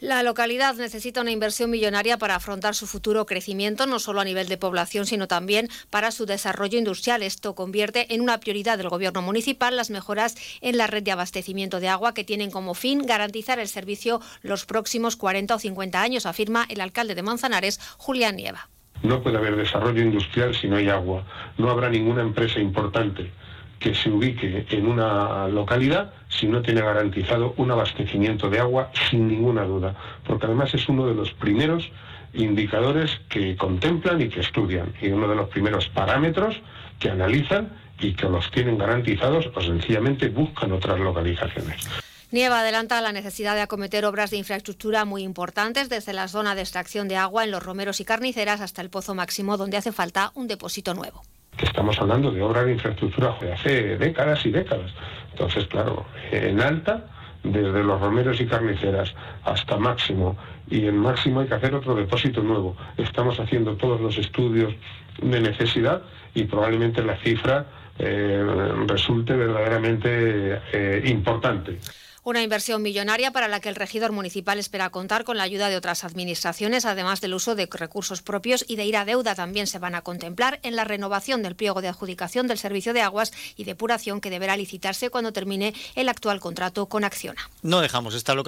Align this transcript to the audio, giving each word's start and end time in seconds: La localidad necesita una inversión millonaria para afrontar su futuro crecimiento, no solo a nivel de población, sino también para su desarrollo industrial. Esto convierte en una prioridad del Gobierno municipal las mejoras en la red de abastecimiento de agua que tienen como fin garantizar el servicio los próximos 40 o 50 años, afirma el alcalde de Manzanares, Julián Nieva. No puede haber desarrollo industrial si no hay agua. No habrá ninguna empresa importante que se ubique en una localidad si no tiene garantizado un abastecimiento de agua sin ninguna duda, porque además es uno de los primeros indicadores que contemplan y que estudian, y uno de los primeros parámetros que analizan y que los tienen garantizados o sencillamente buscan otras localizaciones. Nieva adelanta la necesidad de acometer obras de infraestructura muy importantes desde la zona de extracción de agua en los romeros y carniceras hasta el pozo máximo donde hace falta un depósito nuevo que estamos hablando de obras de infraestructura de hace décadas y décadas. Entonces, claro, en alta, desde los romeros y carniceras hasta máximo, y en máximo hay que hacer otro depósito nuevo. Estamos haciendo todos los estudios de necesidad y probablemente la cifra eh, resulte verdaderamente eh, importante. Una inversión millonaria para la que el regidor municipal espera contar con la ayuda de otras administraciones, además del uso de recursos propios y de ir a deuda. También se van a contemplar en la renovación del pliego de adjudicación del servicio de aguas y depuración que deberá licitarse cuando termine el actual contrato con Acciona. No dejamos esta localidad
La 0.00 0.22
localidad 0.22 0.76
necesita 0.76 1.22
una 1.22 1.32
inversión 1.32 1.70
millonaria 1.70 2.18
para 2.18 2.36
afrontar 2.36 2.76
su 2.76 2.86
futuro 2.86 3.26
crecimiento, 3.26 3.84
no 3.84 3.98
solo 3.98 4.20
a 4.20 4.24
nivel 4.24 4.46
de 4.46 4.56
población, 4.56 5.06
sino 5.06 5.26
también 5.26 5.68
para 5.90 6.12
su 6.12 6.24
desarrollo 6.24 6.78
industrial. 6.78 7.24
Esto 7.24 7.56
convierte 7.56 8.14
en 8.14 8.20
una 8.20 8.38
prioridad 8.38 8.78
del 8.78 8.90
Gobierno 8.90 9.22
municipal 9.22 9.74
las 9.74 9.90
mejoras 9.90 10.36
en 10.60 10.76
la 10.76 10.86
red 10.86 11.02
de 11.02 11.10
abastecimiento 11.10 11.80
de 11.80 11.88
agua 11.88 12.14
que 12.14 12.22
tienen 12.22 12.52
como 12.52 12.74
fin 12.74 13.02
garantizar 13.06 13.58
el 13.58 13.66
servicio 13.66 14.20
los 14.40 14.66
próximos 14.66 15.16
40 15.16 15.56
o 15.56 15.58
50 15.58 16.00
años, 16.00 16.26
afirma 16.26 16.64
el 16.68 16.80
alcalde 16.80 17.16
de 17.16 17.22
Manzanares, 17.22 17.80
Julián 17.96 18.36
Nieva. 18.36 18.68
No 19.02 19.20
puede 19.20 19.38
haber 19.38 19.56
desarrollo 19.56 20.00
industrial 20.00 20.54
si 20.54 20.68
no 20.68 20.76
hay 20.76 20.90
agua. 20.90 21.26
No 21.56 21.70
habrá 21.70 21.90
ninguna 21.90 22.22
empresa 22.22 22.60
importante 22.60 23.32
que 23.78 23.94
se 23.94 24.10
ubique 24.10 24.66
en 24.70 24.86
una 24.86 25.48
localidad 25.48 26.12
si 26.28 26.46
no 26.46 26.62
tiene 26.62 26.80
garantizado 26.80 27.54
un 27.56 27.70
abastecimiento 27.70 28.50
de 28.50 28.60
agua 28.60 28.90
sin 29.08 29.28
ninguna 29.28 29.64
duda, 29.64 29.94
porque 30.26 30.46
además 30.46 30.74
es 30.74 30.88
uno 30.88 31.06
de 31.06 31.14
los 31.14 31.32
primeros 31.32 31.90
indicadores 32.34 33.20
que 33.28 33.56
contemplan 33.56 34.20
y 34.20 34.28
que 34.28 34.40
estudian, 34.40 34.92
y 35.00 35.08
uno 35.08 35.28
de 35.28 35.36
los 35.36 35.48
primeros 35.48 35.88
parámetros 35.88 36.60
que 36.98 37.10
analizan 37.10 37.70
y 38.00 38.12
que 38.14 38.28
los 38.28 38.50
tienen 38.50 38.78
garantizados 38.78 39.50
o 39.54 39.60
sencillamente 39.60 40.28
buscan 40.28 40.72
otras 40.72 41.00
localizaciones. 41.00 41.88
Nieva 42.30 42.60
adelanta 42.60 43.00
la 43.00 43.12
necesidad 43.12 43.54
de 43.54 43.62
acometer 43.62 44.04
obras 44.04 44.30
de 44.30 44.36
infraestructura 44.36 45.06
muy 45.06 45.22
importantes 45.22 45.88
desde 45.88 46.12
la 46.12 46.28
zona 46.28 46.54
de 46.54 46.60
extracción 46.60 47.08
de 47.08 47.16
agua 47.16 47.44
en 47.44 47.50
los 47.50 47.62
romeros 47.62 48.00
y 48.00 48.04
carniceras 48.04 48.60
hasta 48.60 48.82
el 48.82 48.90
pozo 48.90 49.14
máximo 49.14 49.56
donde 49.56 49.78
hace 49.78 49.92
falta 49.92 50.30
un 50.34 50.46
depósito 50.46 50.92
nuevo 50.92 51.22
que 51.58 51.66
estamos 51.66 52.00
hablando 52.00 52.30
de 52.30 52.40
obras 52.40 52.64
de 52.64 52.72
infraestructura 52.72 53.36
de 53.40 53.52
hace 53.52 53.98
décadas 53.98 54.46
y 54.46 54.50
décadas. 54.50 54.92
Entonces, 55.32 55.66
claro, 55.66 56.06
en 56.30 56.60
alta, 56.60 57.04
desde 57.42 57.82
los 57.82 58.00
romeros 58.00 58.40
y 58.40 58.46
carniceras 58.46 59.14
hasta 59.44 59.76
máximo, 59.76 60.36
y 60.70 60.86
en 60.86 60.96
máximo 60.98 61.40
hay 61.40 61.48
que 61.48 61.54
hacer 61.54 61.74
otro 61.74 61.94
depósito 61.94 62.42
nuevo. 62.42 62.76
Estamos 62.96 63.38
haciendo 63.40 63.76
todos 63.76 64.00
los 64.00 64.16
estudios 64.18 64.72
de 65.20 65.40
necesidad 65.40 66.02
y 66.34 66.44
probablemente 66.44 67.02
la 67.02 67.16
cifra 67.16 67.66
eh, 67.98 68.44
resulte 68.86 69.34
verdaderamente 69.34 70.60
eh, 70.72 71.02
importante. 71.06 71.78
Una 72.28 72.42
inversión 72.42 72.82
millonaria 72.82 73.30
para 73.30 73.48
la 73.48 73.58
que 73.58 73.70
el 73.70 73.74
regidor 73.74 74.12
municipal 74.12 74.58
espera 74.58 74.90
contar 74.90 75.24
con 75.24 75.38
la 75.38 75.44
ayuda 75.44 75.70
de 75.70 75.78
otras 75.78 76.04
administraciones, 76.04 76.84
además 76.84 77.22
del 77.22 77.32
uso 77.32 77.54
de 77.54 77.66
recursos 77.72 78.20
propios 78.20 78.66
y 78.68 78.76
de 78.76 78.84
ir 78.84 78.98
a 78.98 79.06
deuda. 79.06 79.34
También 79.34 79.66
se 79.66 79.78
van 79.78 79.94
a 79.94 80.02
contemplar 80.02 80.60
en 80.62 80.76
la 80.76 80.84
renovación 80.84 81.42
del 81.42 81.56
pliego 81.56 81.80
de 81.80 81.88
adjudicación 81.88 82.46
del 82.46 82.58
servicio 82.58 82.92
de 82.92 83.00
aguas 83.00 83.32
y 83.56 83.64
depuración 83.64 84.20
que 84.20 84.28
deberá 84.28 84.58
licitarse 84.58 85.08
cuando 85.08 85.32
termine 85.32 85.72
el 85.94 86.10
actual 86.10 86.38
contrato 86.38 86.84
con 86.84 87.02
Acciona. 87.02 87.48
No 87.62 87.80
dejamos 87.80 88.14
esta 88.14 88.34
localidad 88.34 88.44